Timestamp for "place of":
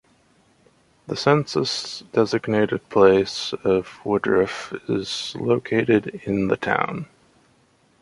2.89-4.03